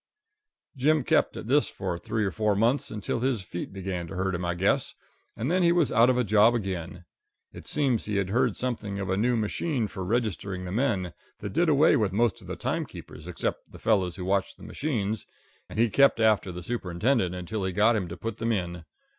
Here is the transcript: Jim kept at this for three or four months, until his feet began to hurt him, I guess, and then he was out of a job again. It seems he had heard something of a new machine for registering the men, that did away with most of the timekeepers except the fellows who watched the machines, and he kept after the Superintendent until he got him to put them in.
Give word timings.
Jim 0.75 1.03
kept 1.03 1.37
at 1.37 1.45
this 1.45 1.69
for 1.69 1.95
three 1.95 2.25
or 2.25 2.31
four 2.31 2.55
months, 2.55 2.89
until 2.89 3.19
his 3.19 3.43
feet 3.43 3.71
began 3.71 4.07
to 4.07 4.15
hurt 4.15 4.33
him, 4.33 4.43
I 4.43 4.55
guess, 4.55 4.95
and 5.37 5.51
then 5.51 5.61
he 5.61 5.71
was 5.71 5.91
out 5.91 6.09
of 6.09 6.17
a 6.17 6.23
job 6.23 6.55
again. 6.55 7.05
It 7.53 7.67
seems 7.67 8.05
he 8.05 8.15
had 8.15 8.31
heard 8.31 8.57
something 8.57 8.97
of 8.97 9.11
a 9.11 9.15
new 9.15 9.37
machine 9.37 9.87
for 9.87 10.03
registering 10.03 10.65
the 10.65 10.71
men, 10.71 11.13
that 11.37 11.53
did 11.53 11.69
away 11.69 11.97
with 11.97 12.13
most 12.13 12.41
of 12.41 12.47
the 12.47 12.55
timekeepers 12.55 13.27
except 13.27 13.71
the 13.71 13.77
fellows 13.77 14.15
who 14.15 14.25
watched 14.25 14.57
the 14.57 14.63
machines, 14.63 15.27
and 15.69 15.77
he 15.77 15.87
kept 15.87 16.19
after 16.19 16.51
the 16.51 16.63
Superintendent 16.63 17.35
until 17.35 17.63
he 17.63 17.71
got 17.71 17.95
him 17.95 18.07
to 18.07 18.17
put 18.17 18.37
them 18.37 18.51
in. 18.51 18.85